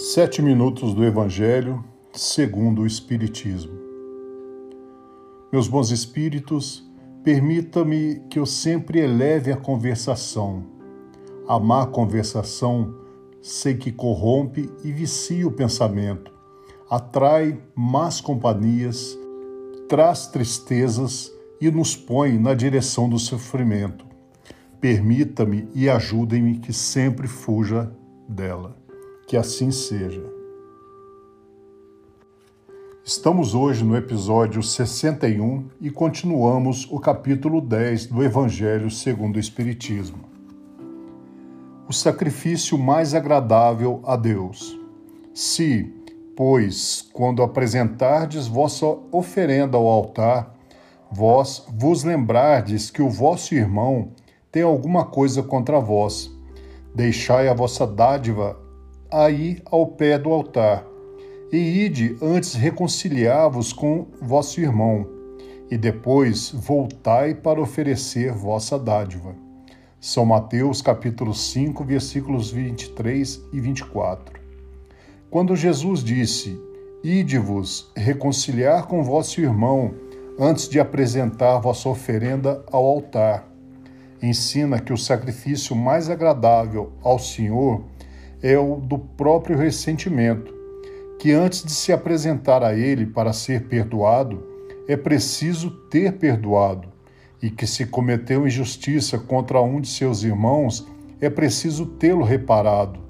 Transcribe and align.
Sete 0.00 0.40
minutos 0.40 0.94
do 0.94 1.04
Evangelho 1.04 1.84
segundo 2.12 2.82
o 2.82 2.86
Espiritismo. 2.86 3.76
Meus 5.52 5.66
bons 5.66 5.90
espíritos, 5.90 6.88
permita-me 7.24 8.22
que 8.30 8.38
eu 8.38 8.46
sempre 8.46 9.00
eleve 9.00 9.50
a 9.50 9.56
conversação. 9.56 10.62
A 11.48 11.58
má 11.58 11.84
conversação 11.84 12.94
sei 13.42 13.74
que 13.74 13.90
corrompe 13.90 14.70
e 14.84 14.92
vicia 14.92 15.44
o 15.44 15.50
pensamento, 15.50 16.32
atrai 16.88 17.60
más 17.74 18.20
companhias, 18.20 19.18
traz 19.88 20.28
tristezas 20.28 21.28
e 21.60 21.72
nos 21.72 21.96
põe 21.96 22.38
na 22.38 22.54
direção 22.54 23.08
do 23.08 23.18
sofrimento. 23.18 24.06
Permita-me 24.80 25.68
e 25.74 25.90
ajudem-me 25.90 26.60
que 26.60 26.72
sempre 26.72 27.26
fuja 27.26 27.90
dela. 28.28 28.87
Que 29.28 29.36
assim 29.36 29.70
seja. 29.70 30.24
Estamos 33.04 33.54
hoje 33.54 33.84
no 33.84 33.94
episódio 33.94 34.62
61 34.62 35.68
e 35.82 35.90
continuamos 35.90 36.90
o 36.90 36.98
capítulo 36.98 37.60
10 37.60 38.06
do 38.06 38.24
Evangelho 38.24 38.90
segundo 38.90 39.36
o 39.36 39.38
Espiritismo. 39.38 40.20
O 41.86 41.92
sacrifício 41.92 42.78
mais 42.78 43.12
agradável 43.12 44.00
a 44.06 44.16
Deus. 44.16 44.80
Se, 45.34 45.94
pois, 46.34 47.06
quando 47.12 47.42
apresentardes 47.42 48.46
vossa 48.46 48.86
oferenda 49.12 49.76
ao 49.76 49.86
altar, 49.86 50.54
vós 51.12 51.66
vos 51.68 52.02
lembrardes 52.02 52.90
que 52.90 53.02
o 53.02 53.10
vosso 53.10 53.54
irmão 53.54 54.08
tem 54.50 54.62
alguma 54.62 55.04
coisa 55.04 55.42
contra 55.42 55.78
vós, 55.78 56.34
deixai 56.94 57.46
a 57.46 57.52
vossa 57.52 57.86
dádiva 57.86 58.66
aí 59.10 59.60
ao 59.64 59.86
pé 59.86 60.18
do 60.18 60.30
altar, 60.30 60.84
e 61.50 61.56
ide 61.56 62.16
antes 62.20 62.54
reconciliar-vos 62.54 63.72
com 63.72 64.06
vosso 64.20 64.60
irmão, 64.60 65.06
e 65.70 65.76
depois 65.76 66.50
voltai 66.50 67.34
para 67.34 67.60
oferecer 67.60 68.32
vossa 68.32 68.78
dádiva. 68.78 69.34
São 70.00 70.24
Mateus 70.24 70.80
capítulo 70.80 71.34
5, 71.34 71.84
versículos 71.84 72.50
23 72.50 73.42
e 73.52 73.60
24. 73.60 74.40
Quando 75.30 75.56
Jesus 75.56 76.04
disse: 76.04 76.58
Ide-vos 77.02 77.90
reconciliar 77.96 78.86
com 78.86 79.02
vosso 79.02 79.40
irmão 79.40 79.92
antes 80.38 80.68
de 80.68 80.78
apresentar 80.78 81.58
vossa 81.58 81.88
oferenda 81.88 82.64
ao 82.70 82.84
altar, 82.84 83.48
ensina 84.22 84.80
que 84.80 84.92
o 84.92 84.96
sacrifício 84.96 85.74
mais 85.74 86.08
agradável 86.08 86.92
ao 87.02 87.18
Senhor 87.18 87.82
é 88.42 88.58
o 88.58 88.76
do 88.76 88.98
próprio 88.98 89.56
ressentimento, 89.56 90.54
que 91.18 91.32
antes 91.32 91.64
de 91.64 91.72
se 91.72 91.92
apresentar 91.92 92.62
a 92.62 92.74
Ele 92.74 93.06
para 93.06 93.32
ser 93.32 93.64
perdoado, 93.64 94.46
é 94.86 94.96
preciso 94.96 95.70
ter 95.90 96.12
perdoado, 96.12 96.88
e 97.42 97.50
que 97.50 97.66
se 97.66 97.86
cometeu 97.86 98.46
injustiça 98.46 99.18
contra 99.18 99.60
um 99.60 99.80
de 99.80 99.88
seus 99.88 100.22
irmãos, 100.22 100.86
é 101.20 101.28
preciso 101.28 101.86
tê-lo 101.86 102.24
reparado. 102.24 103.00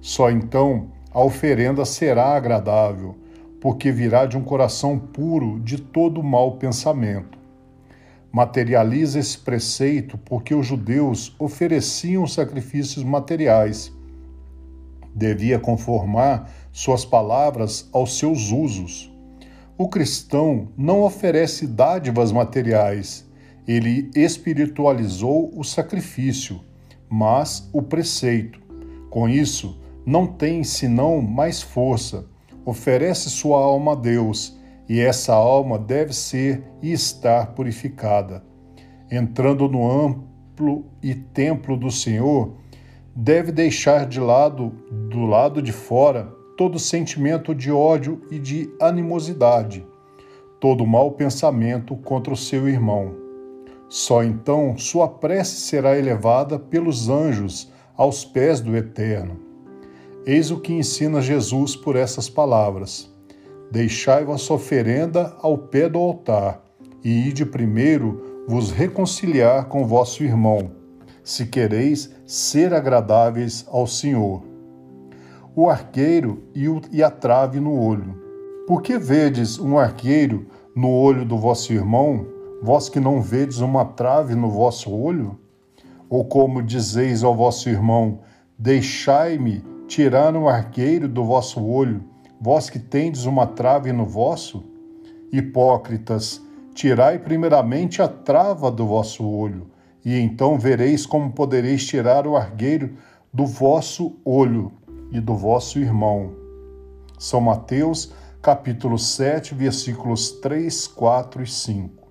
Só 0.00 0.30
então 0.30 0.88
a 1.12 1.22
oferenda 1.22 1.84
será 1.84 2.36
agradável, 2.36 3.16
porque 3.60 3.90
virá 3.90 4.26
de 4.26 4.36
um 4.36 4.42
coração 4.42 4.98
puro 4.98 5.58
de 5.60 5.80
todo 5.80 6.22
mau 6.22 6.58
pensamento. 6.58 7.36
Materializa 8.30 9.18
esse 9.18 9.38
preceito 9.38 10.18
porque 10.18 10.54
os 10.54 10.66
judeus 10.66 11.34
ofereciam 11.38 12.26
sacrifícios 12.26 13.02
materiais 13.02 13.95
devia 15.16 15.58
conformar 15.58 16.50
suas 16.70 17.04
palavras 17.04 17.88
aos 17.90 18.18
seus 18.18 18.52
usos. 18.52 19.10
O 19.78 19.88
cristão 19.88 20.68
não 20.76 21.02
oferece 21.02 21.66
dádivas 21.66 22.30
materiais, 22.30 23.26
ele 23.66 24.10
espiritualizou 24.14 25.50
o 25.56 25.64
sacrifício, 25.64 26.60
mas 27.08 27.68
o 27.72 27.82
preceito. 27.82 28.60
Com 29.10 29.28
isso, 29.28 29.80
não 30.04 30.26
tem 30.26 30.62
senão 30.62 31.20
mais 31.20 31.62
força, 31.62 32.26
oferece 32.64 33.30
sua 33.30 33.58
alma 33.58 33.92
a 33.92 33.96
Deus, 33.96 34.56
e 34.88 35.00
essa 35.00 35.34
alma 35.34 35.78
deve 35.78 36.12
ser 36.12 36.62
e 36.80 36.92
estar 36.92 37.54
purificada. 37.54 38.44
Entrando 39.10 39.68
no 39.68 39.90
amplo 39.90 40.84
e 41.02 41.14
templo 41.14 41.76
do 41.76 41.90
Senhor, 41.90 42.54
deve 43.18 43.50
deixar 43.50 44.04
de 44.04 44.20
lado, 44.20 44.74
do 44.90 45.24
lado 45.24 45.62
de 45.62 45.72
fora, 45.72 46.28
todo 46.54 46.78
sentimento 46.78 47.54
de 47.54 47.72
ódio 47.72 48.20
e 48.30 48.38
de 48.38 48.70
animosidade, 48.78 49.86
todo 50.60 50.86
mau 50.86 51.12
pensamento 51.12 51.96
contra 51.96 52.34
o 52.34 52.36
seu 52.36 52.68
irmão. 52.68 53.14
Só 53.88 54.22
então 54.22 54.76
sua 54.76 55.08
prece 55.08 55.56
será 55.62 55.96
elevada 55.96 56.58
pelos 56.58 57.08
anjos 57.08 57.72
aos 57.96 58.22
pés 58.22 58.60
do 58.60 58.76
Eterno. 58.76 59.38
Eis 60.26 60.50
o 60.50 60.60
que 60.60 60.74
ensina 60.74 61.22
Jesus 61.22 61.74
por 61.74 61.96
essas 61.96 62.28
palavras: 62.28 63.10
Deixai 63.70 64.26
vossa 64.26 64.52
oferenda 64.52 65.34
ao 65.40 65.56
pé 65.56 65.88
do 65.88 65.98
altar, 65.98 66.62
e 67.02 67.28
ide 67.28 67.46
primeiro 67.46 68.44
vos 68.46 68.70
reconciliar 68.70 69.68
com 69.68 69.86
vosso 69.86 70.22
irmão 70.22 70.85
se 71.26 71.44
quereis 71.44 72.08
ser 72.24 72.72
agradáveis 72.72 73.66
ao 73.68 73.84
Senhor. 73.84 74.44
O 75.56 75.68
arqueiro 75.68 76.44
e, 76.54 76.68
o, 76.68 76.80
e 76.92 77.02
a 77.02 77.10
trave 77.10 77.58
no 77.58 77.76
olho. 77.76 78.14
Por 78.64 78.80
que 78.80 78.96
vedes 78.96 79.58
um 79.58 79.76
arqueiro 79.76 80.46
no 80.74 80.88
olho 80.88 81.24
do 81.24 81.36
vosso 81.36 81.72
irmão, 81.72 82.24
vós 82.62 82.88
que 82.88 83.00
não 83.00 83.20
vedes 83.20 83.58
uma 83.58 83.84
trave 83.84 84.36
no 84.36 84.48
vosso 84.48 84.94
olho? 84.94 85.36
Ou 86.08 86.24
como 86.24 86.62
dizeis 86.62 87.24
ao 87.24 87.34
vosso 87.34 87.68
irmão: 87.68 88.20
Deixai-me 88.56 89.64
tirar 89.88 90.36
um 90.36 90.46
arqueiro 90.46 91.08
do 91.08 91.24
vosso 91.24 91.60
olho, 91.60 92.04
vós 92.40 92.70
que 92.70 92.78
tendes 92.78 93.24
uma 93.24 93.48
trave 93.48 93.92
no 93.92 94.04
vosso? 94.04 94.62
Hipócritas, 95.32 96.40
tirai 96.72 97.18
primeiramente 97.18 98.00
a 98.00 98.06
trava 98.06 98.70
do 98.70 98.86
vosso 98.86 99.28
olho 99.28 99.74
e 100.06 100.20
então 100.20 100.56
vereis 100.56 101.04
como 101.04 101.32
podereis 101.32 101.84
tirar 101.84 102.28
o 102.28 102.36
argueiro 102.36 102.96
do 103.34 103.44
vosso 103.44 104.14
olho 104.24 104.70
e 105.10 105.18
do 105.18 105.34
vosso 105.34 105.80
irmão. 105.80 106.30
São 107.18 107.40
Mateus, 107.40 108.12
capítulo 108.40 109.00
7, 109.00 109.52
versículos 109.52 110.30
3, 110.40 110.86
4 110.86 111.42
e 111.42 111.46
5. 111.48 112.06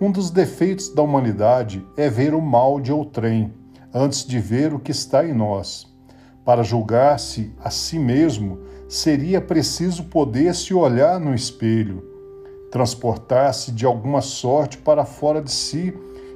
Um 0.00 0.12
dos 0.12 0.30
defeitos 0.30 0.94
da 0.94 1.02
humanidade 1.02 1.84
é 1.96 2.08
ver 2.08 2.34
o 2.34 2.40
mal 2.40 2.80
de 2.80 2.92
outrem 2.92 3.52
antes 3.92 4.24
de 4.24 4.38
ver 4.38 4.72
o 4.72 4.78
que 4.78 4.92
está 4.92 5.26
em 5.26 5.34
nós. 5.34 5.92
Para 6.44 6.62
julgar-se 6.62 7.52
a 7.58 7.68
si 7.68 7.98
mesmo, 7.98 8.60
seria 8.88 9.40
preciso 9.40 10.04
poder 10.04 10.54
se 10.54 10.72
olhar 10.72 11.18
no 11.18 11.34
espelho, 11.34 12.00
transportar-se 12.70 13.72
de 13.72 13.84
alguma 13.84 14.20
sorte 14.20 14.78
para 14.78 15.04
fora 15.04 15.42
de 15.42 15.50
si 15.50 15.92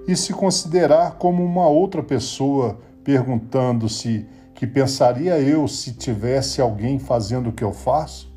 e 0.07 0.15
se 0.15 0.33
considerar 0.33 1.17
como 1.19 1.45
uma 1.45 1.69
outra 1.69 2.03
pessoa, 2.03 2.79
perguntando-se 3.03 4.27
que 4.55 4.67
pensaria 4.67 5.39
eu 5.39 5.67
se 5.69 5.93
tivesse 5.93 6.61
alguém 6.61 6.99
fazendo 6.99 7.51
o 7.51 7.53
que 7.53 7.65
eu 7.65 7.73
faço? 7.73 8.35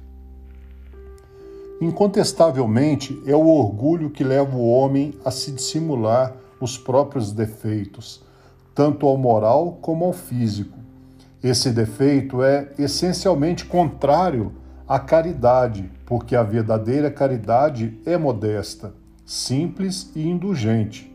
Incontestavelmente, 1.79 3.21
é 3.25 3.35
o 3.35 3.47
orgulho 3.47 4.09
que 4.09 4.23
leva 4.23 4.55
o 4.55 4.69
homem 4.69 5.13
a 5.23 5.31
se 5.31 5.51
dissimular 5.51 6.35
os 6.59 6.77
próprios 6.77 7.31
defeitos, 7.31 8.21
tanto 8.75 9.07
ao 9.07 9.17
moral 9.17 9.77
como 9.81 10.03
ao 10.03 10.11
físico. 10.11 10.77
Esse 11.41 11.71
defeito 11.71 12.43
é 12.43 12.73
essencialmente 12.77 13.63
contrário 13.63 14.51
à 14.85 14.99
caridade, 14.99 15.89
porque 16.05 16.35
a 16.35 16.43
verdadeira 16.43 17.09
caridade 17.09 17.97
é 18.05 18.17
modesta, 18.17 18.93
simples 19.25 20.11
e 20.13 20.27
indulgente. 20.27 21.09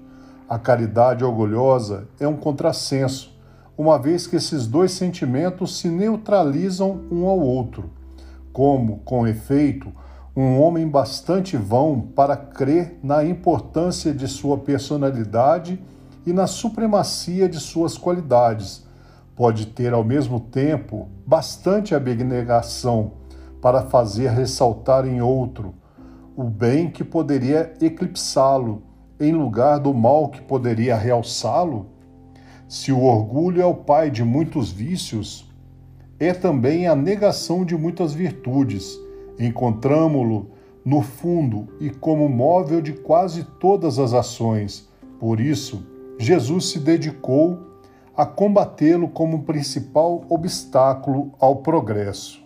A 0.48 0.58
caridade 0.58 1.24
orgulhosa 1.24 2.06
é 2.20 2.28
um 2.28 2.36
contrassenso, 2.36 3.34
uma 3.78 3.98
vez 3.98 4.26
que 4.26 4.36
esses 4.36 4.66
dois 4.66 4.92
sentimentos 4.92 5.78
se 5.78 5.88
neutralizam 5.88 7.00
um 7.10 7.26
ao 7.26 7.40
outro, 7.40 7.90
como, 8.52 8.98
com 8.98 9.26
efeito, 9.26 9.90
um 10.36 10.60
homem 10.60 10.86
bastante 10.86 11.56
vão 11.56 12.00
para 12.00 12.36
crer 12.36 12.98
na 13.02 13.24
importância 13.24 14.12
de 14.12 14.28
sua 14.28 14.58
personalidade 14.58 15.82
e 16.26 16.32
na 16.32 16.46
supremacia 16.46 17.48
de 17.48 17.58
suas 17.58 17.96
qualidades, 17.96 18.86
pode 19.34 19.66
ter 19.66 19.92
ao 19.92 20.04
mesmo 20.04 20.38
tempo 20.38 21.08
bastante 21.26 21.94
abnegação 21.94 23.12
para 23.62 23.82
fazer 23.82 24.28
ressaltar 24.28 25.06
em 25.06 25.22
outro 25.22 25.74
o 26.36 26.44
bem 26.44 26.90
que 26.90 27.02
poderia 27.02 27.72
eclipsá-lo 27.80 28.82
em 29.18 29.32
lugar 29.32 29.78
do 29.78 29.94
mal 29.94 30.28
que 30.28 30.40
poderia 30.42 30.96
realçá-lo? 30.96 31.86
Se 32.66 32.90
o 32.90 33.02
orgulho 33.02 33.62
é 33.62 33.66
o 33.66 33.74
pai 33.74 34.10
de 34.10 34.24
muitos 34.24 34.70
vícios, 34.70 35.48
é 36.18 36.32
também 36.32 36.86
a 36.86 36.96
negação 36.96 37.64
de 37.64 37.76
muitas 37.76 38.14
virtudes. 38.14 38.98
Encontramo-lo 39.38 40.50
no 40.84 41.02
fundo 41.02 41.68
e 41.80 41.90
como 41.90 42.28
móvel 42.28 42.80
de 42.80 42.92
quase 42.92 43.44
todas 43.58 43.98
as 43.98 44.12
ações. 44.12 44.88
Por 45.18 45.40
isso, 45.40 45.86
Jesus 46.18 46.70
se 46.70 46.78
dedicou 46.78 47.58
a 48.16 48.24
combatê-lo 48.24 49.08
como 49.08 49.42
principal 49.42 50.24
obstáculo 50.28 51.32
ao 51.38 51.56
progresso. 51.56 52.42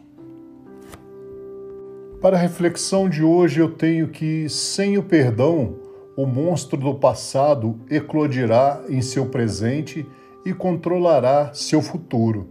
Para 2.20 2.36
a 2.36 2.40
reflexão 2.40 3.08
de 3.08 3.22
hoje, 3.22 3.60
eu 3.60 3.74
tenho 3.74 4.08
que, 4.08 4.48
sem 4.48 4.98
o 4.98 5.02
perdão, 5.02 5.76
o 6.18 6.26
monstro 6.26 6.76
do 6.76 6.96
passado 6.96 7.78
eclodirá 7.88 8.82
em 8.88 9.00
seu 9.00 9.26
presente 9.26 10.04
e 10.44 10.52
controlará 10.52 11.52
seu 11.54 11.80
futuro. 11.80 12.48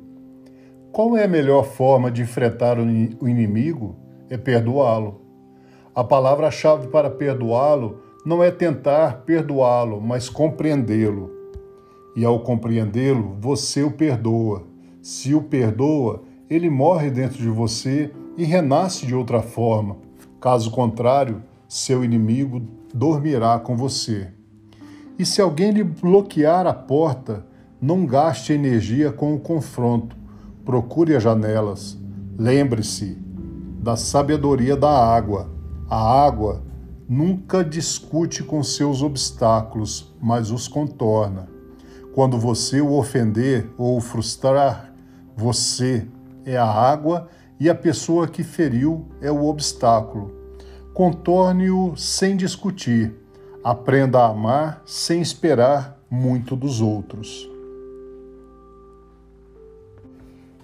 Qual 0.90 1.18
é 1.18 1.26
a 1.26 1.28
melhor 1.28 1.66
forma 1.66 2.10
de 2.10 2.22
enfrentar 2.22 2.80
o 2.80 3.28
inimigo? 3.28 3.98
É 4.30 4.38
perdoá-lo. 4.38 5.20
A 5.94 6.02
palavra-chave 6.02 6.88
para 6.88 7.10
perdoá-lo 7.10 8.00
não 8.26 8.42
é 8.42 8.52
tentar 8.52 9.24
perdoá-lo, 9.26 10.00
mas 10.00 10.30
compreendê-lo. 10.30 11.30
E 12.16 12.24
ao 12.24 12.40
compreendê-lo, 12.40 13.36
você 13.38 13.84
o 13.84 13.92
perdoa. 13.92 14.64
Se 15.02 15.36
o 15.36 15.42
perdoa, 15.42 16.22
ele 16.50 16.70
morre 16.70 17.12
dentro 17.12 17.40
de 17.40 17.50
você 17.50 18.14
e 18.38 18.46
renasce 18.46 19.06
de 19.06 19.14
outra 19.14 19.42
forma. 19.42 19.98
Caso 20.40 20.72
contrário, 20.72 21.44
seu 21.68 22.04
inimigo 22.04 22.62
dormirá 22.94 23.60
com 23.60 23.76
você. 23.76 24.30
E 25.20 25.26
se 25.26 25.42
alguém 25.42 25.72
lhe 25.72 25.84
bloquear 25.84 26.66
a 26.66 26.74
porta, 26.74 27.46
não 27.82 28.06
gaste 28.06 28.54
energia 28.54 29.12
com 29.12 29.34
o 29.34 29.40
confronto. 29.40 30.16
Procure 30.64 31.16
as 31.16 31.24
janelas. 31.24 31.98
Lembre-se 32.38 33.18
da 33.80 33.96
sabedoria 33.96 34.76
da 34.76 34.90
água. 34.90 35.50
A 35.90 36.26
água 36.26 36.64
nunca 37.08 37.64
discute 37.64 38.44
com 38.44 38.62
seus 38.64 39.02
obstáculos, 39.02 40.14
mas 40.22 40.52
os 40.52 40.68
contorna. 40.68 41.48
Quando 42.14 42.38
você 42.38 42.82
o 42.82 42.94
ofender 42.94 43.70
ou 43.78 43.98
o 43.98 44.02
frustrar, 44.02 44.94
você 45.36 46.08
é 46.46 46.58
a 46.58 46.66
água 46.66 47.28
e 47.60 47.70
a 47.70 47.76
pessoa 47.76 48.28
que 48.28 48.44
feriu 48.44 49.06
é 49.22 49.32
o 49.32 49.46
obstáculo. 49.46 50.34
Contorne-o 50.98 51.96
sem 51.96 52.36
discutir. 52.36 53.14
Aprenda 53.64 54.18
a 54.18 54.30
amar 54.30 54.82
sem 54.84 55.22
esperar 55.22 56.02
muito 56.10 56.56
dos 56.56 56.82
outros. 56.82 57.48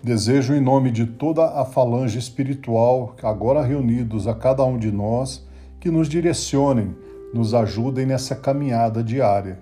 Desejo, 0.01 0.55
em 0.55 0.59
nome 0.59 0.89
de 0.89 1.05
toda 1.05 1.61
a 1.61 1.63
falange 1.63 2.17
espiritual, 2.17 3.15
agora 3.21 3.61
reunidos 3.61 4.25
a 4.25 4.33
cada 4.33 4.65
um 4.65 4.75
de 4.75 4.91
nós, 4.91 5.47
que 5.79 5.91
nos 5.91 6.09
direcionem, 6.09 6.95
nos 7.31 7.53
ajudem 7.53 8.07
nessa 8.07 8.35
caminhada 8.35 9.03
diária. 9.03 9.59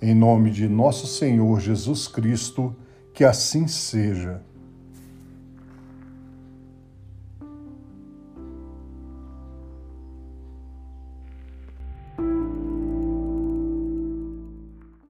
Em 0.00 0.14
nome 0.14 0.50
de 0.50 0.66
nosso 0.66 1.06
Senhor 1.06 1.60
Jesus 1.60 2.08
Cristo, 2.08 2.74
que 3.12 3.24
assim 3.24 3.66
seja. 3.66 4.40